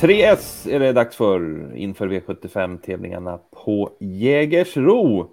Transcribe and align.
3S 0.00 0.68
är 0.70 0.78
det 0.78 0.92
dags 0.92 1.16
för 1.16 1.70
inför 1.76 2.08
V75-tävlingarna 2.08 3.38
på 3.50 3.90
Jägersro. 3.98 5.30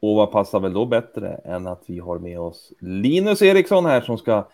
Och 0.00 0.16
vad 0.16 0.32
passar 0.32 0.60
väl 0.60 0.72
då 0.72 0.86
bättre 0.86 1.40
än 1.44 1.66
att 1.66 1.82
vi 1.86 1.98
har 1.98 2.18
med 2.18 2.40
oss 2.40 2.72
Linus 2.80 3.42
Eriksson 3.42 3.86
här 3.86 4.00
som 4.00 4.18
ska 4.18 4.48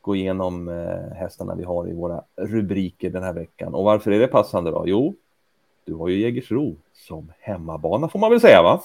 gå 0.00 0.16
igenom 0.16 0.68
eh, 0.68 1.16
hästarna 1.16 1.54
vi 1.54 1.64
har 1.64 1.88
i 1.88 1.92
våra 1.92 2.22
rubriker 2.36 3.10
den 3.10 3.22
här 3.22 3.32
veckan. 3.32 3.74
Och 3.74 3.84
varför 3.84 4.10
är 4.10 4.18
det 4.18 4.26
passande 4.26 4.70
då? 4.70 4.84
Jo, 4.86 5.14
du 5.84 5.94
har 5.94 6.08
ju 6.08 6.20
Jägersro 6.20 6.76
som 6.94 7.32
hemmabana 7.40 8.08
får 8.08 8.18
man 8.18 8.30
väl 8.30 8.40
säga 8.40 8.62
va? 8.62 8.82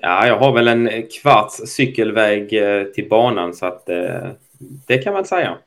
Ja, 0.00 0.26
jag 0.26 0.38
har 0.38 0.52
väl 0.52 0.68
en 0.68 0.90
kvarts 1.22 1.56
cykelväg 1.66 2.52
eh, 2.52 2.84
till 2.84 3.08
banan 3.08 3.54
så 3.54 3.66
att 3.66 3.88
eh, 3.88 4.28
det 4.86 4.98
kan 4.98 5.12
man 5.12 5.24
säga. 5.24 5.58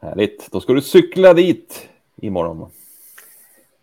Härligt, 0.00 0.48
då 0.50 0.60
ska 0.60 0.72
du 0.72 0.80
cykla 0.80 1.34
dit 1.34 1.88
imorgon. 2.16 2.70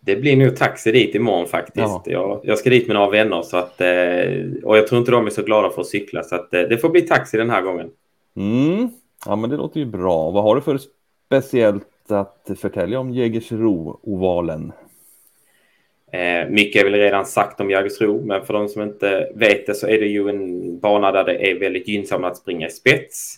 Det 0.00 0.16
blir 0.16 0.36
nog 0.36 0.56
taxi 0.56 0.92
dit 0.92 1.14
imorgon 1.14 1.46
faktiskt. 1.46 2.06
Jag, 2.06 2.40
jag, 2.42 2.58
ska 2.58 2.70
dit 2.70 2.86
med 2.86 2.94
några 2.94 3.10
vänner 3.10 3.42
så 3.42 3.56
att, 3.56 3.80
eh, 3.80 4.64
och 4.64 4.76
jag 4.76 4.86
tror 4.86 4.98
inte 4.98 5.10
de 5.10 5.26
är 5.26 5.30
så 5.30 5.42
glada 5.42 5.70
för 5.70 5.80
att 5.80 5.86
cykla 5.86 6.22
så 6.22 6.34
att 6.34 6.50
det 6.50 6.80
får 6.80 6.88
bli 6.88 7.02
taxi 7.02 7.36
den 7.36 7.50
här 7.50 7.62
gången. 7.62 7.90
Mm. 8.36 8.88
Ja, 9.26 9.36
men 9.36 9.50
det 9.50 9.56
låter 9.56 9.80
ju 9.80 9.86
bra. 9.86 10.30
Vad 10.30 10.42
har 10.42 10.54
du 10.54 10.60
för 10.60 10.78
speciellt 11.26 11.86
att 12.08 12.50
förtälja 12.60 13.00
om 13.00 13.10
Jägersro-ovalen? 13.10 14.72
Eh, 16.12 16.48
mycket 16.48 16.80
är 16.80 16.84
väl 16.84 17.00
redan 17.00 17.26
sagt 17.26 17.60
om 17.60 17.70
Jägersro, 17.70 18.22
men 18.24 18.46
för 18.46 18.54
de 18.54 18.68
som 18.68 18.82
inte 18.82 19.30
vet 19.34 19.66
det 19.66 19.74
så 19.74 19.86
är 19.86 20.00
det 20.00 20.06
ju 20.06 20.28
en 20.28 20.78
bana 20.78 21.12
där 21.12 21.24
det 21.24 21.50
är 21.50 21.58
väldigt 21.58 21.88
gynnsamt 21.88 22.24
att 22.24 22.36
springa 22.36 22.66
i 22.66 22.70
spets. 22.70 23.36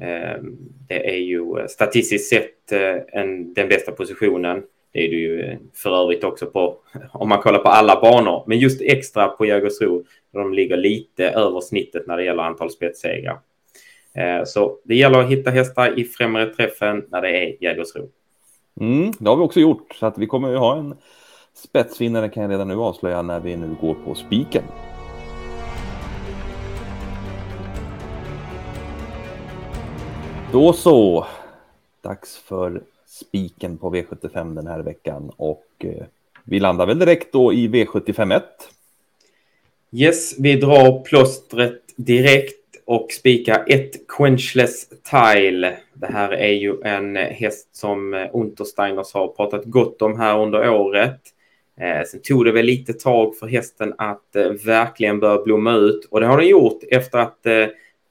Eh, 0.00 0.42
det 0.88 1.10
är 1.10 1.18
ju 1.18 1.68
statistiskt 1.68 2.28
sett 2.28 2.72
eh, 2.72 3.20
en, 3.20 3.54
den 3.54 3.68
bästa 3.68 3.92
positionen. 3.92 4.62
Det 4.92 5.04
är 5.04 5.10
det 5.10 5.16
ju 5.16 5.40
eh, 5.40 5.58
för 5.74 6.02
övrigt 6.02 6.24
också 6.24 6.46
på 6.46 6.76
om 7.12 7.28
man 7.28 7.42
kollar 7.42 7.58
på 7.58 7.68
alla 7.68 8.00
banor, 8.00 8.44
men 8.46 8.58
just 8.58 8.80
extra 8.82 9.28
på 9.28 9.46
Jägersro 9.46 10.04
de 10.32 10.52
ligger 10.52 10.76
lite 10.76 11.28
över 11.28 11.60
snittet 11.60 12.06
när 12.06 12.16
det 12.16 12.24
gäller 12.24 12.42
antal 12.42 12.70
spetssegrar. 12.70 13.38
Eh, 14.14 14.44
så 14.44 14.78
det 14.84 14.94
gäller 14.94 15.18
att 15.18 15.30
hitta 15.30 15.50
hästar 15.50 15.98
i 15.98 16.04
främre 16.04 16.46
träffen 16.46 17.04
när 17.08 17.22
det 17.22 17.30
är 17.30 17.62
Jägersro. 17.64 18.08
Mm, 18.80 19.12
det 19.18 19.28
har 19.28 19.36
vi 19.36 19.42
också 19.42 19.60
gjort, 19.60 19.94
så 19.94 20.06
att 20.06 20.18
vi 20.18 20.26
kommer 20.26 20.50
ju 20.50 20.56
ha 20.56 20.76
en 20.76 20.94
spetsvinnare 21.54 22.28
kan 22.28 22.42
jag 22.42 22.52
redan 22.52 22.68
nu 22.68 22.74
avslöja 22.74 23.22
när 23.22 23.40
vi 23.40 23.56
nu 23.56 23.76
går 23.80 23.94
på 23.94 24.14
spiken. 24.14 24.62
Då 30.52 30.72
så, 30.72 31.26
dags 32.02 32.36
för 32.36 32.82
spiken 33.06 33.78
på 33.78 33.94
V75 33.94 34.54
den 34.54 34.66
här 34.66 34.80
veckan 34.80 35.32
och 35.36 35.66
eh, 35.78 36.06
vi 36.44 36.60
landar 36.60 36.86
väl 36.86 36.98
direkt 36.98 37.32
då 37.32 37.52
i 37.52 37.68
V75 37.68 38.36
1. 38.36 38.44
Yes, 39.92 40.34
vi 40.38 40.56
drar 40.56 41.04
plåstret 41.04 41.82
direkt 41.96 42.54
och 42.84 43.12
spikar 43.12 43.64
ett 43.66 44.08
quenchless 44.08 44.88
tile. 44.88 45.76
Det 45.94 46.06
här 46.06 46.32
är 46.32 46.52
ju 46.52 46.82
en 46.82 47.16
häst 47.16 47.76
som 47.76 48.28
Untersteiners 48.32 49.14
har 49.14 49.28
pratat 49.28 49.64
gott 49.64 50.02
om 50.02 50.20
här 50.20 50.38
under 50.38 50.70
året. 50.70 51.20
Eh, 51.80 52.04
sen 52.06 52.20
tog 52.22 52.44
det 52.44 52.52
väl 52.52 52.66
lite 52.66 52.92
tag 52.92 53.36
för 53.36 53.46
hästen 53.46 53.94
att 53.98 54.36
eh, 54.36 54.50
verkligen 54.50 55.20
börja 55.20 55.42
blomma 55.42 55.76
ut 55.76 56.04
och 56.10 56.20
det 56.20 56.26
har 56.26 56.38
den 56.38 56.48
gjort 56.48 56.82
efter 56.90 57.18
att 57.18 57.46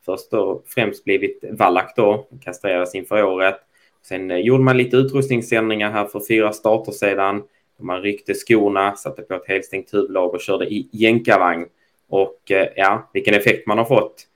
först 0.06 0.34
och 0.34 0.64
främst 0.68 1.04
blivit 1.04 1.44
vallack 1.52 1.94
då, 1.96 2.28
kastrerades 2.44 2.96
inför 2.96 3.24
året. 3.24 3.60
Sen 4.04 4.32
eh, 4.32 4.38
gjorde 4.38 4.64
man 4.64 4.78
lite 4.78 4.98
utrustningsändringar 4.98 5.92
här 5.92 6.06
för 6.06 6.22
fyra 6.28 6.54
starter 6.54 6.92
sedan. 6.92 7.44
Man 7.80 8.02
ryckte 8.02 8.34
skorna, 8.34 8.96
satte 8.96 9.22
på 9.22 9.34
ett 9.34 9.48
helstängt 9.48 9.94
huvudlag 9.94 10.34
och 10.34 10.42
körde 10.42 10.66
i 10.66 10.90
jänkarvagn. 10.92 11.66
Och 12.10 12.52
eh, 12.52 12.68
ja, 12.76 13.10
vilken 13.14 13.34
effekt 13.34 13.68
man 13.68 13.78
har 13.78 13.86
fått. 13.86 14.28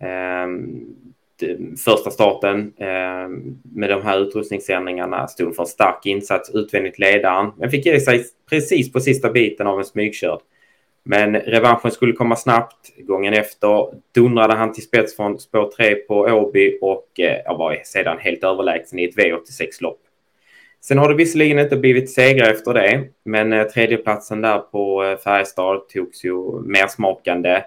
Ehm, 0.00 0.86
första 1.84 2.10
starten 2.10 2.72
ehm, 2.78 3.58
med 3.62 3.90
de 3.90 4.02
här 4.02 4.20
utrustningsändringarna 4.20 5.28
stod 5.28 5.56
för 5.56 5.62
en 5.62 5.66
stark 5.66 6.06
insats 6.06 6.50
utvändigt 6.54 6.98
ledaren, 6.98 7.50
men 7.56 7.70
fick 7.70 7.86
ge 7.86 8.00
sig 8.00 8.24
precis 8.50 8.92
på 8.92 9.00
sista 9.00 9.30
biten 9.30 9.66
av 9.66 9.78
en 9.78 9.84
smygkörd. 9.84 10.40
Men 11.08 11.36
revanschen 11.36 11.90
skulle 11.90 12.12
komma 12.12 12.36
snabbt. 12.36 12.92
Gången 12.98 13.34
efter 13.34 13.88
dundrade 14.14 14.54
han 14.54 14.72
till 14.72 14.82
spets 14.82 15.16
från 15.16 15.38
spår 15.38 15.70
3 15.76 15.94
på 15.94 16.14
Åby 16.14 16.78
och 16.82 17.20
eh, 17.20 17.58
var 17.58 17.80
sedan 17.84 18.18
helt 18.18 18.44
överlägsen 18.44 18.98
i 18.98 19.04
ett 19.04 19.16
V86-lopp. 19.16 20.00
Sen 20.80 20.98
har 20.98 21.08
det 21.08 21.14
visserligen 21.14 21.58
inte 21.58 21.76
blivit 21.76 22.10
segrar 22.10 22.50
efter 22.50 22.74
det, 22.74 23.04
men 23.24 23.52
eh, 23.52 23.64
tredjeplatsen 23.64 24.40
där 24.40 24.58
på 24.58 25.04
eh, 25.04 25.18
Färjestad 25.18 25.88
togs 25.88 26.24
ju 26.24 26.60
mer 26.62 26.86
smakande. 26.86 27.62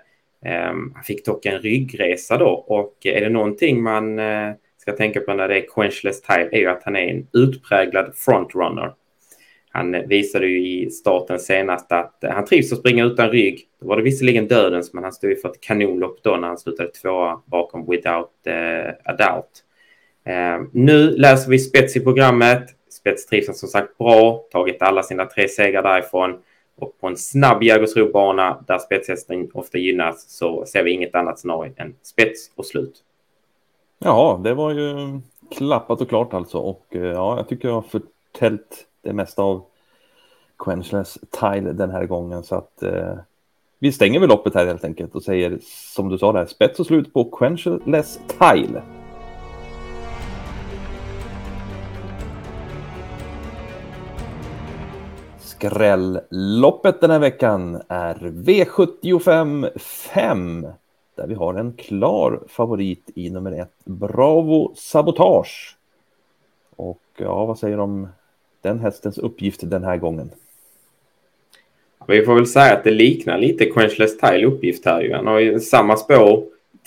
Ehm, 0.45 0.91
han 0.95 1.03
fick 1.03 1.25
dock 1.25 1.45
en 1.45 1.59
ryggresa 1.59 2.37
då 2.37 2.49
och 2.49 2.95
eh, 3.05 3.17
är 3.17 3.21
det 3.21 3.29
någonting 3.29 3.83
man 3.83 4.19
eh, 4.19 4.51
ska 4.77 4.91
tänka 4.91 5.19
på 5.19 5.33
när 5.33 5.47
det 5.47 5.57
är 5.57 5.67
quenchless 5.67 6.21
time 6.21 6.49
är 6.51 6.59
ju 6.59 6.67
att 6.67 6.83
han 6.83 6.95
är 6.95 7.07
en 7.07 7.27
utpräglad 7.33 8.11
frontrunner. 8.15 8.93
Han 9.71 10.07
visade 10.07 10.47
ju 10.47 10.67
i 10.67 10.89
starten 10.89 11.39
senast 11.39 11.91
att 11.91 12.23
han 12.29 12.45
trivs 12.45 12.73
att 12.73 12.79
springa 12.79 13.05
utan 13.05 13.29
rygg. 13.29 13.67
Då 13.81 13.87
var 13.87 13.97
det 13.97 14.03
visserligen 14.03 14.47
dödens, 14.47 14.93
men 14.93 15.03
han 15.03 15.13
stod 15.13 15.29
ju 15.29 15.35
för 15.35 15.49
ett 15.49 15.61
kanonlopp 15.61 16.23
då 16.23 16.35
när 16.35 16.47
han 16.47 16.57
slutade 16.57 16.89
tvåa 16.89 17.41
bakom 17.45 17.89
Without 17.89 18.31
uh, 18.47 18.89
a 19.05 19.13
Doubt. 19.13 19.63
Ehm, 20.23 20.69
nu 20.73 21.17
läser 21.17 21.49
vi 21.49 21.59
spets 21.59 21.95
i 21.95 21.99
programmet. 21.99 22.63
Spets 22.89 23.25
trivs 23.25 23.59
som 23.59 23.69
sagt 23.69 23.97
bra, 23.97 24.45
tagit 24.51 24.81
alla 24.81 25.03
sina 25.03 25.25
tre 25.25 25.47
segrar 25.47 25.83
därifrån. 25.83 26.39
Och 26.79 26.99
på 26.99 27.07
en 27.07 27.17
snabb 27.17 27.63
Jägersro-bana 27.63 28.63
där 28.67 28.77
spetshästen 28.77 29.49
ofta 29.53 29.77
gynnas 29.77 30.29
så 30.29 30.65
ser 30.65 30.83
vi 30.83 30.91
inget 30.91 31.15
annat 31.15 31.39
scenario 31.39 31.73
än 31.77 31.95
spets 32.01 32.51
och 32.55 32.65
slut. 32.65 33.03
Ja, 33.99 34.41
det 34.43 34.53
var 34.53 34.71
ju 34.71 35.19
klappat 35.51 36.01
och 36.01 36.09
klart 36.09 36.33
alltså. 36.33 36.57
Och 36.57 36.85
eh, 36.89 37.01
ja, 37.01 37.37
jag 37.37 37.47
tycker 37.47 37.67
jag 37.67 37.75
har 37.75 37.81
förtält 37.81 38.85
det 39.01 39.13
mesta 39.13 39.43
av 39.43 39.65
Quenchless 40.59 41.17
Tile 41.29 41.71
den 41.71 41.89
här 41.89 42.05
gången. 42.05 42.43
Så 42.43 42.55
att 42.55 42.83
eh, 42.83 43.17
vi 43.79 43.91
stänger 43.91 44.19
väl 44.19 44.29
loppet 44.29 44.53
här 44.53 44.65
helt 44.65 44.83
enkelt 44.83 45.15
och 45.15 45.23
säger 45.23 45.59
som 45.95 46.09
du 46.09 46.17
sa 46.17 46.31
där, 46.31 46.45
spets 46.45 46.79
och 46.79 46.85
slut 46.85 47.13
på 47.13 47.23
Quenchless 47.23 48.19
Tile. 48.27 48.81
Skrälloppet 55.39 57.01
den 57.01 57.11
här 57.11 57.19
veckan 57.19 57.81
är 57.87 58.15
V75 58.15 59.77
5 59.79 60.67
där 61.15 61.27
vi 61.27 61.33
har 61.33 61.53
en 61.53 61.73
klar 61.73 62.43
favorit 62.47 63.11
i 63.15 63.29
nummer 63.29 63.51
ett, 63.51 63.85
Bravo 63.85 64.73
Sabotage. 64.75 65.77
Och 66.75 67.01
ja, 67.17 67.45
vad 67.45 67.59
säger 67.59 67.77
de? 67.77 68.07
Den 68.61 68.79
hästens 68.79 69.17
uppgift 69.17 69.59
den 69.63 69.83
här 69.83 69.97
gången? 69.97 70.31
Vi 72.07 72.25
får 72.25 72.35
väl 72.35 72.47
säga 72.47 72.73
att 72.73 72.83
det 72.83 72.91
liknar 72.91 73.37
lite 73.37 73.65
Quenchless 73.65 74.17
Tile 74.17 74.45
uppgift 74.45 74.85
här 74.85 75.01
ju. 75.01 75.13
Han 75.13 75.27
har 75.27 75.39
ju 75.39 75.59
samma 75.59 75.97
spår, 75.97 76.43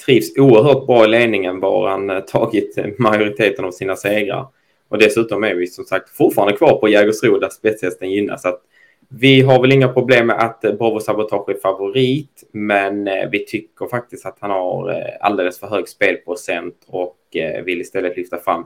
trivs 0.06 0.38
oerhört 0.38 0.86
bra 0.86 1.04
i 1.04 1.08
ledningen 1.08 1.60
var 1.60 1.88
han 1.88 2.10
eh, 2.10 2.20
tagit 2.20 2.78
eh, 2.78 2.86
majoriteten 2.98 3.64
av 3.64 3.70
sina 3.70 3.96
segrar. 3.96 4.46
Och 4.88 4.98
dessutom 4.98 5.44
är 5.44 5.54
vi 5.54 5.66
som 5.66 5.84
sagt 5.84 6.10
fortfarande 6.10 6.56
kvar 6.56 6.76
på 6.76 6.88
Jägersro 6.88 7.38
där 7.38 7.48
spetshästen 7.48 8.10
gynnas. 8.10 8.44
Att 8.44 8.60
vi 9.08 9.40
har 9.40 9.60
väl 9.60 9.72
inga 9.72 9.88
problem 9.88 10.26
med 10.26 10.36
att 10.36 10.64
eh, 10.64 10.72
Bravo 10.72 11.00
Sabotage 11.00 11.48
är 11.48 11.60
favorit, 11.62 12.44
men 12.52 13.04
vi 13.30 13.44
tycker 13.46 13.86
faktiskt 13.86 14.26
att 14.26 14.36
han 14.40 14.50
har 14.50 14.90
alldeles 15.20 15.60
för 15.60 15.66
hög 15.66 15.88
spelprocent 15.88 16.74
och 16.86 17.18
vill 17.64 17.80
istället 17.80 18.16
lyfta 18.16 18.38
fram 18.38 18.64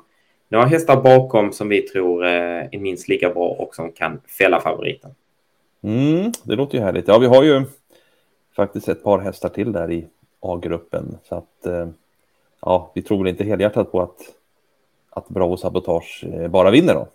några 0.49 0.67
hästar 0.67 1.03
bakom 1.03 1.53
som 1.53 1.69
vi 1.69 1.83
tror 1.83 2.25
är 2.25 2.79
minst 2.79 3.09
lika 3.09 3.31
bra 3.31 3.49
och 3.49 3.75
som 3.75 3.93
kan 3.93 4.21
fälla 4.39 4.61
favoriten. 4.61 5.11
Mm, 5.83 6.33
det 6.43 6.55
låter 6.55 6.79
ju 6.79 6.85
härligt. 6.85 7.09
Ja, 7.09 7.19
vi 7.19 7.27
har 7.27 7.43
ju 7.43 7.63
faktiskt 8.57 8.89
ett 8.89 9.03
par 9.03 9.19
hästar 9.19 9.49
till 9.49 9.73
där 9.73 9.91
i 9.91 10.07
A-gruppen 10.41 11.19
så 11.29 11.35
att 11.35 11.67
ja, 12.61 12.93
vi 12.95 13.03
tror 13.03 13.19
väl 13.19 13.29
inte 13.29 13.45
helhjärtat 13.45 13.93
på 13.93 14.03
att 14.03 14.19
att 15.17 15.29
Bravo 15.29 15.57
Sabotage 15.57 16.25
eh, 16.33 16.49
bara 16.49 16.71
vinner 16.71 16.95
då? 16.95 17.09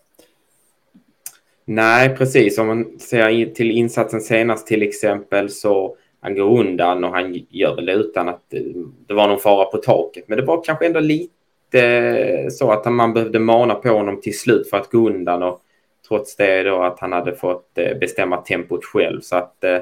Nej, 1.66 2.18
precis. 2.18 2.58
Om 2.58 2.68
man 2.68 3.00
ser 3.00 3.46
till 3.46 3.72
insatsen 3.72 4.22
senast 4.22 4.68
till 4.68 4.82
exempel 4.82 5.50
så 5.50 5.96
han 6.20 6.36
går 6.36 6.60
undan 6.60 7.04
och 7.04 7.12
han 7.12 7.46
gör 7.50 7.76
väl 7.76 7.86
det 7.86 7.94
utan 7.94 8.30
att 8.30 8.44
det 9.08 9.14
var 9.14 9.28
någon 9.28 9.40
fara 9.40 9.66
på 9.66 9.78
taket. 9.78 10.24
Men 10.28 10.38
det 10.38 10.46
var 10.46 10.64
kanske 10.64 10.86
ändå 10.86 11.00
lite 11.00 11.34
Eh, 11.76 12.50
så 12.50 12.72
att 12.72 12.94
man 12.94 13.14
behövde 13.14 13.40
mana 13.40 13.76
på 13.76 13.90
honom 13.90 14.22
till 14.22 14.40
slut 14.40 14.70
för 14.70 14.78
att 14.78 14.92
gå 14.92 15.10
undan 15.10 15.44
och 15.44 15.62
trots 16.08 16.36
det 16.36 16.64
då 16.64 16.82
att 16.82 17.00
han 17.00 17.12
hade 17.12 17.36
fått 17.36 17.78
eh, 17.78 17.98
bestämma 17.98 18.38
tempot 18.38 18.86
själv. 18.86 19.22
Så 19.22 19.36
att 19.36 19.64
eh, 19.64 19.80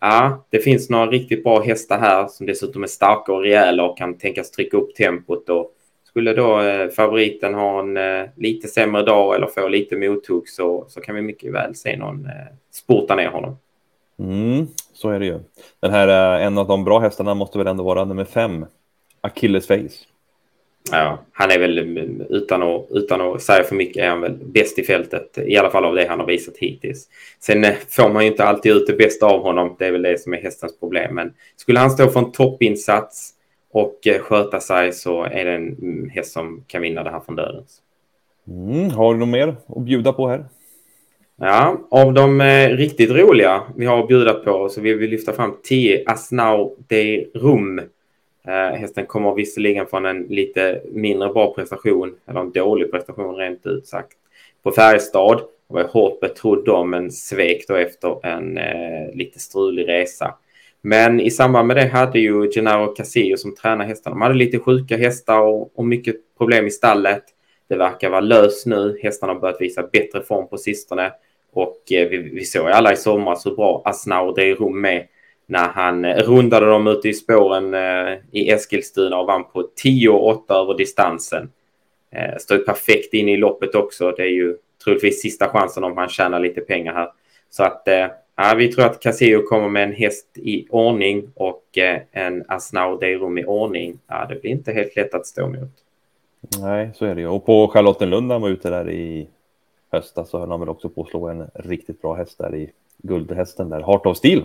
ja, 0.00 0.44
det 0.50 0.58
finns 0.58 0.90
några 0.90 1.06
riktigt 1.06 1.44
bra 1.44 1.60
hästar 1.60 1.98
här 1.98 2.26
som 2.26 2.46
dessutom 2.46 2.82
är 2.82 2.86
starka 2.86 3.32
och 3.32 3.42
rejäla 3.42 3.84
och 3.84 3.98
kan 3.98 4.18
tänkas 4.18 4.50
trycka 4.50 4.76
upp 4.76 4.94
tempot 4.94 5.48
och 5.48 5.74
Skulle 6.04 6.34
då 6.34 6.60
favoriten 6.96 7.54
ha 7.54 7.80
en 7.80 7.98
lite 8.36 8.68
sämre 8.68 9.02
dag 9.02 9.34
eller 9.34 9.46
få 9.46 9.68
lite 9.68 9.96
mothugg 9.96 10.48
så, 10.48 10.84
så 10.88 11.00
kan 11.00 11.14
vi 11.14 11.22
mycket 11.22 11.52
väl 11.52 11.74
se 11.74 11.96
någon 11.96 12.18
spurta 12.18 12.54
sporta 12.70 13.14
ner 13.14 13.28
honom. 13.28 13.56
Mm, 14.18 14.66
så 14.92 15.10
är 15.10 15.18
det 15.18 15.26
ju. 15.26 15.38
Den 15.80 15.90
här, 15.90 16.38
en 16.40 16.58
av 16.58 16.66
de 16.66 16.84
bra 16.84 16.98
hästarna 16.98 17.34
måste 17.34 17.58
väl 17.58 17.66
ändå 17.66 17.84
vara 17.84 18.04
nummer 18.04 18.24
fem, 18.24 18.66
Achilles 19.20 19.66
Face. 19.66 20.08
Ja, 20.92 21.18
han 21.32 21.50
är 21.50 21.58
väl 21.58 21.78
utan 22.30 22.62
att, 22.62 22.86
utan 22.90 23.20
att 23.20 23.42
säga 23.42 23.64
för 23.64 23.74
mycket 23.74 24.02
är 24.02 24.08
han 24.08 24.20
väl 24.20 24.38
bäst 24.44 24.78
i 24.78 24.82
fältet. 24.82 25.38
I 25.46 25.56
alla 25.56 25.70
fall 25.70 25.84
av 25.84 25.94
det 25.94 26.06
han 26.08 26.20
har 26.20 26.26
visat 26.26 26.56
hittills. 26.56 27.08
Sen 27.40 27.66
får 27.88 28.08
man 28.08 28.24
ju 28.24 28.30
inte 28.30 28.44
alltid 28.44 28.72
ut 28.72 28.86
det 28.86 28.92
bästa 28.92 29.26
av 29.26 29.42
honom. 29.42 29.76
Det 29.78 29.86
är 29.86 29.92
väl 29.92 30.02
det 30.02 30.20
som 30.20 30.34
är 30.34 30.38
hästens 30.38 30.78
problem. 30.80 31.14
Men 31.14 31.34
skulle 31.56 31.78
han 31.78 31.90
stå 31.90 32.08
för 32.08 32.20
en 32.20 32.32
toppinsats 32.32 33.34
och 33.72 34.06
eh, 34.06 34.18
sköta 34.18 34.60
sig 34.60 34.92
så 34.92 35.24
är 35.24 35.44
det 35.44 35.52
en 35.52 35.68
mm, 35.68 36.10
häst 36.10 36.32
som 36.32 36.64
kan 36.66 36.82
vinna 36.82 37.02
det 37.02 37.10
här 37.10 37.20
från 37.20 37.36
dödens. 37.36 37.82
Mm, 38.48 38.90
har 38.90 39.14
du 39.14 39.20
något 39.20 39.28
mer 39.28 39.56
att 39.66 39.82
bjuda 39.82 40.12
på 40.12 40.28
här? 40.28 40.44
Ja, 41.40 41.80
av 41.90 42.14
de 42.14 42.40
eh, 42.40 42.68
riktigt 42.68 43.10
roliga 43.10 43.62
vi 43.76 43.86
har 43.86 44.00
att 44.00 44.08
bjuda 44.08 44.34
på 44.34 44.68
så 44.68 44.80
vill 44.80 44.98
vi 44.98 45.08
lyfta 45.08 45.32
fram 45.32 45.56
10 45.62 46.02
Asnau 46.06 46.76
de 46.88 47.30
Rum. 47.34 47.80
Eh, 48.46 48.78
hästen 48.78 49.06
kommer 49.06 49.34
visserligen 49.34 49.86
från 49.86 50.06
en 50.06 50.22
lite 50.22 50.82
mindre 50.92 51.28
bra 51.28 51.54
prestation, 51.54 52.14
eller 52.26 52.40
en 52.40 52.52
dålig 52.52 52.90
prestation 52.90 53.36
rent 53.36 53.66
ut 53.66 53.86
sagt, 53.86 54.12
på 54.62 54.70
Färjestad. 54.70 55.40
var 55.66 55.84
hårt 55.84 56.20
betrodd 56.20 56.64
då, 56.64 56.84
men 56.84 57.10
svek 57.12 57.64
då 57.68 57.74
efter 57.74 58.26
en 58.26 58.58
eh, 58.58 59.14
lite 59.14 59.38
strulig 59.38 59.88
resa. 59.88 60.34
Men 60.80 61.20
i 61.20 61.30
samband 61.30 61.68
med 61.68 61.76
det 61.76 61.86
hade 61.86 62.18
ju 62.18 62.50
Gennaro 62.50 62.94
Casillo 62.94 63.36
som 63.36 63.54
tränar 63.54 63.84
hästarna. 63.84 64.14
De 64.14 64.22
hade 64.22 64.34
lite 64.34 64.58
sjuka 64.58 64.96
hästar 64.96 65.40
och, 65.40 65.78
och 65.78 65.86
mycket 65.86 66.16
problem 66.38 66.66
i 66.66 66.70
stallet. 66.70 67.24
Det 67.68 67.76
verkar 67.76 68.10
vara 68.10 68.20
löst 68.20 68.66
nu. 68.66 68.98
Hästarna 69.02 69.32
har 69.32 69.40
börjat 69.40 69.60
visa 69.60 69.82
bättre 69.82 70.22
form 70.22 70.48
på 70.48 70.58
sistone. 70.58 71.12
Och 71.52 71.92
eh, 71.92 72.08
vi, 72.08 72.16
vi 72.18 72.44
såg 72.44 72.68
alla 72.68 72.92
i 72.92 72.96
somras 72.96 73.46
hur 73.46 73.54
bra 73.54 73.82
Asnaur 73.84 74.34
de 74.36 74.54
Rum 74.54 74.80
med 74.80 75.06
när 75.48 75.68
han 75.68 76.04
eh, 76.04 76.16
rundade 76.16 76.66
dem 76.66 76.86
ute 76.86 77.08
i 77.08 77.14
spåren 77.14 77.74
eh, 77.74 78.18
i 78.30 78.50
Eskilstuna 78.50 79.18
och 79.18 79.26
vann 79.26 79.44
på 79.44 79.68
10.8 79.84 80.52
över 80.62 80.74
distansen. 80.74 81.50
Står 82.12 82.38
stod 82.38 82.66
perfekt 82.66 83.14
in 83.14 83.28
i 83.28 83.36
loppet 83.36 83.74
också. 83.74 84.10
Det 84.10 84.22
är 84.22 84.30
ju 84.30 84.56
troligtvis 84.84 85.22
sista 85.22 85.48
chansen 85.48 85.84
om 85.84 85.96
han 85.96 86.08
tjänar 86.08 86.40
lite 86.40 86.60
pengar 86.60 86.94
här. 86.94 87.08
Så 87.50 87.62
att 87.62 87.88
Ja, 88.40 88.54
vi 88.56 88.72
tror 88.72 88.84
att 88.84 89.00
Casio 89.00 89.42
kommer 89.42 89.68
med 89.68 89.82
en 89.82 89.92
häst 89.92 90.26
i 90.34 90.66
ordning 90.70 91.30
och 91.34 91.64
en 92.12 92.44
Asnau 92.48 92.98
Deirum 92.98 93.38
i 93.38 93.44
ordning. 93.44 93.98
Ja, 94.06 94.26
det 94.28 94.40
blir 94.40 94.50
inte 94.50 94.72
helt 94.72 94.96
lätt 94.96 95.14
att 95.14 95.26
stå 95.26 95.42
emot. 95.42 95.70
Nej, 96.60 96.90
så 96.94 97.04
är 97.04 97.14
det 97.14 97.20
ju. 97.20 97.26
Och 97.28 97.46
på 97.46 97.68
Charlottenlund 97.68 98.32
han 98.32 98.42
var 98.42 98.48
ute 98.48 98.70
där 98.70 98.90
i 98.90 99.28
höstas 99.90 100.30
så 100.30 100.38
höll 100.38 100.50
han 100.50 100.60
väl 100.60 100.68
också 100.68 100.88
på 100.88 101.02
att 101.02 101.08
slå 101.08 101.28
en 101.28 101.50
riktigt 101.54 102.02
bra 102.02 102.14
häst 102.14 102.38
där 102.38 102.54
i 102.54 102.70
guldhästen 102.98 103.68
där, 103.68 103.80
Heart 103.80 104.06
of 104.06 104.16
Steel. 104.16 104.42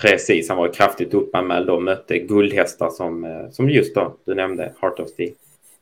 Precis, 0.00 0.48
han 0.48 0.58
var 0.58 0.72
kraftigt 0.72 1.14
uppanmäld 1.14 1.70
och 1.70 1.82
mötte 1.82 2.18
guldhästar 2.18 2.90
som, 2.90 3.24
eh, 3.24 3.50
som 3.50 3.70
just 3.70 3.94
då 3.94 4.16
du 4.24 4.34
nämnde, 4.34 4.72
Heart 4.80 5.00
of 5.00 5.08
Steel. 5.08 5.32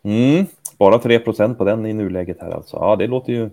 Mm, 0.02 0.46
bara 0.78 0.98
3% 0.98 1.58
på 1.58 1.64
den 1.64 1.86
i 1.86 1.92
nuläget 1.92 2.36
här 2.40 2.50
alltså. 2.50 2.76
Ja, 2.76 2.96
det 2.96 3.06
låter 3.06 3.32
ju 3.32 3.50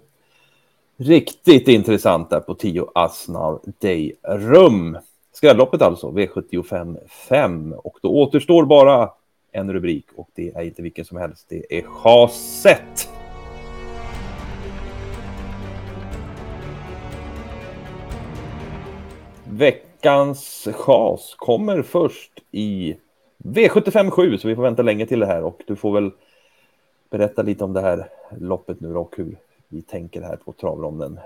Riktigt 0.98 1.68
intressant 1.68 2.30
där 2.30 2.40
på 2.40 2.56
10 2.56 2.88
Asnar 2.96 3.60
Day 3.82 4.14
Rum. 4.24 4.98
Skrälloppet 5.34 5.82
alltså, 5.82 6.12
V75 6.12 6.98
5. 7.10 7.74
Och 7.74 7.98
då 8.02 8.10
återstår 8.10 8.66
bara 8.66 9.10
en 9.52 9.74
rubrik 9.74 10.06
och 10.16 10.30
det 10.36 10.56
är 10.56 10.62
inte 10.62 10.82
vilken 10.82 11.06
som 11.06 11.18
helst. 11.18 11.46
Det 11.50 11.78
är 11.78 11.82
chaset. 11.82 13.10
Veckans 20.06 20.68
chas 20.74 21.36
kommer 21.38 21.82
först 21.82 22.32
i 22.52 22.96
V75 23.38 24.10
7, 24.10 24.38
så 24.38 24.48
vi 24.48 24.56
får 24.56 24.64
vänta 24.64 24.82
länge 24.82 25.06
till 25.06 25.20
det 25.20 25.26
här 25.26 25.44
och 25.44 25.62
du 25.68 25.76
får 25.76 25.94
väl 25.94 26.12
berätta 27.12 27.42
lite 27.42 27.64
om 27.64 27.74
det 27.74 27.82
här 27.82 28.06
loppet 28.40 28.80
nu 28.80 28.96
och 28.96 29.14
hur 29.18 29.38
vi 29.68 29.82
tänker 29.82 30.22
här 30.22 30.36
på 30.36 30.54
travronden. 30.54 31.20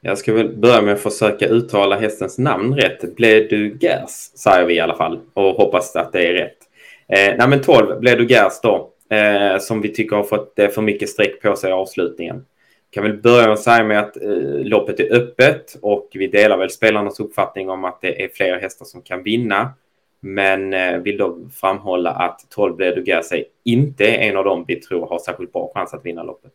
Jag 0.00 0.18
ska 0.18 0.32
väl 0.32 0.56
börja 0.56 0.82
med 0.82 0.94
att 0.94 1.00
försöka 1.00 1.46
uttala 1.46 1.96
hästens 1.96 2.38
namn 2.38 2.74
rätt. 2.76 3.16
Bledu 3.16 3.78
Gers 3.80 4.10
säger 4.34 4.66
vi 4.66 4.74
i 4.74 4.80
alla 4.80 4.96
fall 4.96 5.20
och 5.34 5.54
hoppas 5.54 5.96
att 5.96 6.12
det 6.12 6.28
är 6.28 6.32
rätt. 6.32 6.58
Eh, 7.08 7.36
nej 7.38 7.48
men 7.48 7.60
12 7.60 8.00
Bledu 8.00 8.26
Gers 8.26 8.60
då, 8.62 8.90
eh, 9.16 9.58
som 9.58 9.80
vi 9.80 9.94
tycker 9.94 10.16
har 10.16 10.24
fått 10.24 10.58
eh, 10.58 10.68
för 10.68 10.82
mycket 10.82 11.08
streck 11.08 11.42
på 11.42 11.56
sig 11.56 11.70
i 11.70 11.72
avslutningen. 11.72 12.44
Kan 12.92 13.04
väl 13.04 13.16
börja 13.16 13.42
med 13.42 13.52
att 13.52 13.60
säga 13.60 13.84
med 13.84 13.98
att 13.98 14.16
eh, 14.16 14.64
loppet 14.64 15.00
är 15.00 15.14
öppet 15.14 15.78
och 15.82 16.08
vi 16.12 16.26
delar 16.26 16.56
väl 16.58 16.70
spelarnas 16.70 17.20
uppfattning 17.20 17.70
om 17.70 17.84
att 17.84 18.00
det 18.00 18.24
är 18.24 18.28
fler 18.28 18.60
hästar 18.60 18.84
som 18.84 19.02
kan 19.02 19.22
vinna. 19.22 19.70
Men 20.20 20.72
eh, 20.72 20.98
vill 20.98 21.16
då 21.16 21.38
framhålla 21.52 22.10
att 22.10 22.46
12 22.50 22.76
Bledu 22.76 23.04
inte 23.64 24.04
är 24.04 24.30
en 24.30 24.36
av 24.36 24.44
dem 24.44 24.64
vi 24.68 24.76
tror 24.76 25.06
har 25.06 25.18
särskilt 25.18 25.52
bra 25.52 25.70
chans 25.74 25.94
att 25.94 26.06
vinna 26.06 26.22
loppet. 26.22 26.52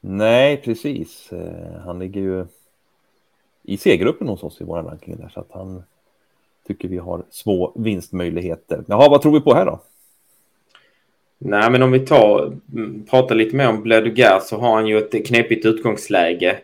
Nej, 0.00 0.56
precis. 0.56 1.32
Eh, 1.32 1.80
han 1.84 1.98
ligger 1.98 2.20
ju 2.20 2.46
i 3.62 3.76
C-gruppen 3.76 4.28
hos 4.28 4.42
oss 4.42 4.60
i 4.60 4.64
vår 4.64 4.82
ranking 4.82 5.16
där, 5.16 5.28
så 5.28 5.40
att 5.40 5.52
han 5.52 5.82
tycker 6.66 6.88
vi 6.88 6.98
har 6.98 7.22
små 7.30 7.72
vinstmöjligheter. 7.76 8.84
Jaha, 8.88 9.08
vad 9.08 9.22
tror 9.22 9.32
vi 9.32 9.40
på 9.40 9.54
här 9.54 9.66
då? 9.66 9.80
Nej, 11.44 11.70
men 11.70 11.82
om 11.82 11.92
vi 11.92 12.00
tar, 12.00 12.52
mm, 12.72 13.06
pratar 13.06 13.34
lite 13.34 13.56
mer 13.56 13.68
om 13.68 13.82
Bledugar 13.82 14.40
så 14.40 14.56
har 14.56 14.74
han 14.74 14.86
ju 14.86 14.98
ett 14.98 15.26
knepigt 15.26 15.66
utgångsläge. 15.66 16.58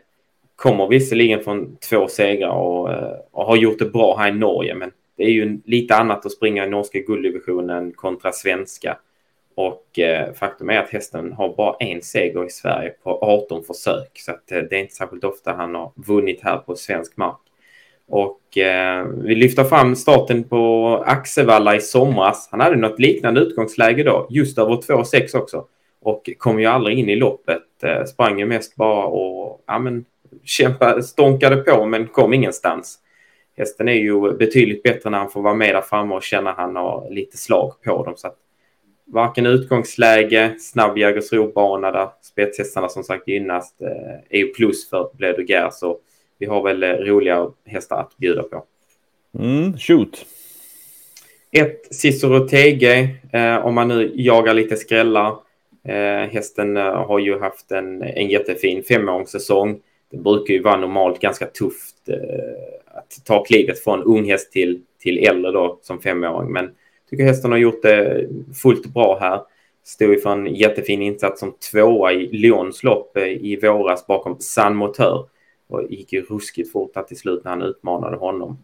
Kommer 0.57 0.87
visserligen 0.87 1.41
från 1.41 1.77
två 1.77 2.09
segrar 2.09 2.51
och, 2.51 2.93
eh, 2.93 3.17
och, 3.31 3.45
har 3.45 3.57
gjort 3.57 3.79
det 3.79 3.85
bra 3.85 4.17
här 4.17 4.29
i 4.29 4.35
Norge, 4.35 4.75
men 4.75 4.91
det 5.17 5.25
är 5.25 5.31
ju 5.31 5.59
lite 5.65 5.95
annat 5.95 6.27
att 6.27 6.33
springa 6.33 6.67
i 6.67 6.71
norska 6.71 6.99
gulddivisionen 6.99 7.93
kontra 7.93 8.33
svenska. 8.33 8.99
Och 9.55 9.99
eh, 9.99 10.33
faktum 10.33 10.71
är 10.71 10.79
att 10.79 10.91
hästen 10.91 11.33
har 11.33 11.55
bara 11.57 11.77
en 11.81 12.03
seger 12.03 12.47
i 12.47 12.51
Sverige 12.51 12.91
på 13.03 13.19
18 13.23 13.65
försök. 13.65 14.11
Så 14.15 14.33
att, 14.33 14.53
eh, 14.53 14.59
det 14.59 14.77
är 14.77 14.81
inte 14.81 14.95
särskilt 14.95 15.25
ofta 15.25 15.53
han 15.53 15.75
har 15.75 15.93
vunnit 15.95 16.41
här 16.43 16.57
på 16.57 16.77
svensk 16.77 17.17
mark. 17.17 17.48
Och 18.09 18.59
eh, 18.59 19.07
vi 19.07 19.35
lyfter 19.35 19.65
fram 19.65 19.97
starten 19.97 20.45
på 20.45 20.89
Axevalla 21.07 21.77
i 21.77 21.81
somras. 21.81 22.49
Han 22.51 22.61
hade 22.61 22.77
något 22.77 22.99
liknande 22.99 23.41
utgångsläge 23.41 24.03
då, 24.03 24.27
just 24.31 24.59
över 24.59 24.75
2,6 24.75 25.37
också. 25.37 25.65
Och 26.01 26.31
kom 26.39 26.61
ju 26.61 26.67
aldrig 26.67 26.99
in 26.99 27.09
i 27.09 27.17
loppet. 27.17 27.63
Eh, 27.83 28.05
sprang 28.05 28.39
ju 28.39 28.47
mest 28.47 28.77
bara 28.77 29.07
och 29.07 29.65
ja, 29.67 29.79
men, 29.79 30.05
kämpade, 30.45 31.03
stånkade 31.03 31.57
på 31.57 31.85
men 31.85 32.07
kom 32.07 32.35
ingenstans. 32.35 32.99
Hästen 33.57 33.89
är 33.89 33.93
ju 33.93 34.37
betydligt 34.37 34.83
bättre 34.83 35.11
när 35.11 35.19
han 35.19 35.31
får 35.31 35.43
vara 35.43 35.55
med 35.55 35.75
där 35.75 35.81
framme 35.81 36.15
och 36.15 36.23
känna 36.23 36.51
att 36.51 36.57
han 36.57 36.77
har 36.77 37.11
lite 37.11 37.37
slag 37.37 37.73
på 37.85 38.05
dem. 38.05 38.15
Så 38.17 38.27
att 38.27 38.37
varken 39.07 39.47
utgångsläge, 39.47 40.55
snabb 40.59 40.99
Jägersro-bana 40.99 41.91
där 41.91 42.09
spetshästarna 42.23 42.89
som 42.89 43.05
sagt 43.05 43.29
gynnas 43.29 43.81
eh, 43.81 44.39
är 44.39 44.39
ju 44.39 44.53
plus 44.53 44.91
för 44.91 45.11
Bled 45.15 45.35
och 45.83 46.01
vi 46.39 46.47
har 46.47 46.63
väl 46.63 46.83
eh, 46.83 46.89
roliga 46.89 47.51
hästar 47.67 48.01
att 48.01 48.17
bjuda 48.17 48.43
på. 48.43 48.65
Mm, 49.39 49.79
shoot. 49.79 50.27
Ett 51.53 51.95
Cicero 51.95 52.49
TG 52.49 52.85
eh, 53.33 53.67
om 53.67 53.75
man 53.75 53.89
nu 53.89 54.13
jagar 54.15 54.55
lite 54.55 54.77
skrällar. 54.77 55.37
Eh, 55.85 56.31
hästen 56.31 56.77
eh, 56.77 57.07
har 57.07 57.19
ju 57.19 57.39
haft 57.39 57.71
en, 57.71 58.03
en 58.03 58.29
jättefin 58.29 58.83
femåringssäsong. 58.83 59.81
Det 60.11 60.17
brukar 60.17 60.55
ju 60.55 60.63
vara 60.63 60.77
normalt 60.77 61.21
ganska 61.21 61.47
tufft 61.47 62.09
eh, 62.09 62.97
att 62.99 63.25
ta 63.25 63.45
klivet 63.45 63.85
från 63.85 64.03
ung 64.03 64.31
häst 64.31 64.53
till, 64.53 64.81
till 65.03 65.19
äldre 65.19 65.53
då 65.53 65.79
som 65.83 66.01
femåring. 66.01 66.53
Men 66.53 66.71
tycker 67.11 67.25
hästen 67.25 67.51
har 67.51 67.59
gjort 67.59 67.83
det 67.83 68.29
fullt 68.63 68.87
bra 68.87 69.19
här. 69.21 69.41
Stod 69.85 70.11
ju 70.11 70.21
för 70.21 70.33
en 70.33 70.55
jättefin 70.55 71.03
insats 71.03 71.41
som 71.41 71.55
tvåa 71.73 72.13
i 72.13 72.27
Lyons 72.27 72.83
lopp 72.83 73.17
eh, 73.17 73.25
i 73.25 73.59
våras 73.63 74.07
bakom 74.07 74.37
San 74.41 74.77
Motör. 74.77 75.27
Och 75.69 75.83
gick 75.91 76.13
ju 76.13 76.23
ruskigt 76.23 76.73
fort 76.73 77.09
till 77.09 77.19
slut 77.19 77.45
när 77.45 77.51
han 77.51 77.63
utmanade 77.63 78.17
honom. 78.17 78.59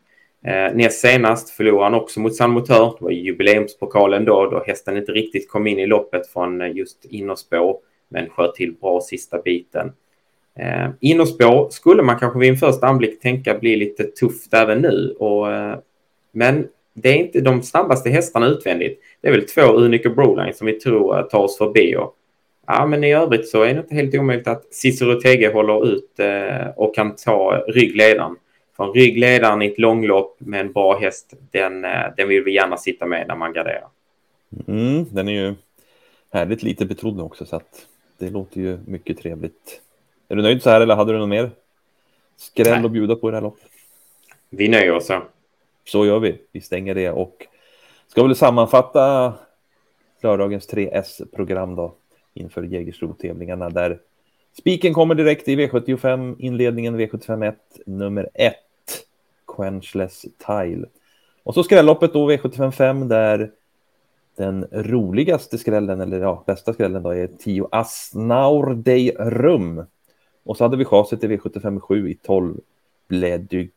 Eh, 0.45 0.75
näst 0.75 1.01
senast 1.01 1.51
förlorade 1.51 1.85
han 1.85 1.95
också 1.95 2.21
mot 2.21 2.37
San 2.37 2.51
Motör. 2.51 2.97
Det 2.99 3.05
var 3.05 3.11
jubileumspokalen 3.11 4.25
då, 4.25 4.51
då 4.51 4.63
hästen 4.67 4.97
inte 4.97 5.13
riktigt 5.13 5.51
kom 5.51 5.67
in 5.67 5.79
i 5.79 5.87
loppet 5.87 6.27
från 6.27 6.61
eh, 6.61 6.77
just 6.77 7.05
innerspår. 7.05 7.77
Men 8.09 8.29
sköt 8.29 8.55
till 8.55 8.73
bra 8.73 9.01
sista 9.01 9.39
biten. 9.39 9.93
Eh, 10.59 10.89
innerspår 11.01 11.71
skulle 11.71 12.03
man 12.03 12.19
kanske 12.19 12.39
vid 12.39 12.51
en 12.51 12.57
första 12.57 12.87
anblick 12.87 13.21
tänka 13.21 13.59
bli 13.59 13.77
lite 13.77 14.05
tufft 14.05 14.55
även 14.55 14.79
nu. 14.79 15.17
Och, 15.19 15.53
eh, 15.53 15.79
men 16.33 16.69
det 16.95 17.09
är 17.09 17.17
inte 17.17 17.41
de 17.41 17.63
snabbaste 17.63 18.11
hästarna 18.11 18.47
utvändigt. 18.47 19.01
Det 19.21 19.29
är 19.29 19.33
väl 19.33 19.47
två 19.47 19.63
Unico 19.63 20.11
Broline 20.11 20.55
som 20.55 20.67
vi 20.67 20.73
tror 20.73 21.19
eh, 21.19 21.25
tar 21.25 21.39
oss 21.39 21.59
förbi. 21.59 21.97
Och, 21.97 22.17
ja, 22.67 22.87
men 22.87 23.05
i 23.05 23.15
övrigt 23.15 23.49
så 23.49 23.63
är 23.63 23.75
det 23.75 23.81
inte 23.81 23.95
helt 23.95 24.15
omöjligt 24.15 24.47
att 24.47 24.75
Cicero 24.75 25.21
Tege 25.21 25.53
håller 25.53 25.87
ut 25.87 26.21
eh, 26.21 26.69
och 26.77 26.95
kan 26.95 27.17
ta 27.17 27.65
ryggledaren. 27.69 28.37
För 28.77 28.93
ryggledaren 28.93 29.63
i 29.63 29.67
ett 29.67 29.79
långlopp 29.79 30.37
med 30.39 30.61
en 30.61 30.73
bra 30.73 30.99
häst, 30.99 31.35
den, 31.51 31.85
eh, 31.85 32.05
den 32.17 32.29
vill 32.29 32.43
vi 32.43 32.55
gärna 32.55 32.77
sitta 32.77 33.07
med 33.07 33.29
när 33.29 33.37
man 33.37 33.53
garderar. 33.53 33.89
Mm, 34.69 35.07
den 35.11 35.29
är 35.29 35.33
ju 35.33 35.55
härligt 36.33 36.63
lite 36.63 36.87
betrodd 36.87 37.21
också 37.21 37.47
så 37.47 37.57
att 37.57 37.87
det 38.19 38.31
låter 38.31 38.61
ju 38.61 38.79
mycket 38.87 39.19
trevligt. 39.19 39.81
Är 40.29 40.37
du 40.37 40.43
nöjd 40.43 40.63
så 40.63 40.71
här 40.71 40.81
eller 40.81 40.95
hade 40.95 41.13
du 41.13 41.19
något 41.19 41.29
mer 41.29 41.51
skräll 42.37 42.85
att 42.85 42.91
bjuda 42.91 43.17
på 43.17 43.29
i 43.29 43.31
det 43.31 43.37
här 43.37 43.43
loppet? 43.43 43.71
Vi 44.51 44.69
nöjer 44.69 44.93
oss 44.93 45.07
så. 45.07 45.23
Så 45.85 46.07
gör 46.07 46.19
vi. 46.19 46.39
Vi 46.53 46.61
stänger 46.61 46.95
det 46.95 47.11
och 47.11 47.47
ska 48.09 48.23
väl 48.23 48.37
sammanfatta 48.37 49.35
lördagens 50.23 50.69
3S-program 50.69 51.77
då 51.77 51.95
inför 52.35 52.63
Jägersro-tävlingarna 52.63 53.71
där 53.71 54.01
spiken 54.59 54.95
kommer 54.95 55.15
direkt 55.15 55.49
i 55.49 55.57
V75 55.57 56.37
inledningen 56.39 57.01
V75 57.01 57.49
1 57.49 57.57
nummer 57.87 58.29
1 58.35 58.55
Quenchless 59.57 60.27
Tile. 60.47 60.87
Och 61.43 61.55
så 61.55 61.63
skrälloppet 61.63 62.13
då 62.13 62.31
V75 62.31 62.71
5 62.71 63.09
där 63.09 63.51
den 64.37 64.67
roligaste 64.71 65.59
skrällen, 65.59 66.01
eller 66.01 66.21
ja, 66.21 66.45
bästa 66.47 66.73
skrällen 66.73 67.03
då 67.03 67.11
är 67.11 67.27
10 67.27 67.69
Asnaur 67.71 68.75
Dei 68.75 69.11
Rum. 69.19 69.85
Och 70.45 70.57
så 70.57 70.65
hade 70.65 70.77
vi 70.77 70.85
chaset 70.85 71.25
i 71.25 71.29
V75 71.29 71.81
7 71.81 72.11
i 72.11 72.15
12 72.15 72.61
Bled 73.09 73.69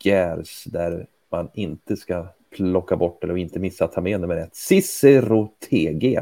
där 0.66 1.08
man 1.30 1.50
inte 1.54 1.98
ska 1.98 2.28
plocka 2.50 2.96
bort 2.96 3.24
eller 3.24 3.38
inte 3.38 3.60
missa 3.60 3.86
att 3.86 3.92
ta 3.92 4.02
med 4.02 4.22
nummer 4.22 4.38
ett 4.38 4.56
Cicero 4.56 5.54
TG. 5.70 6.22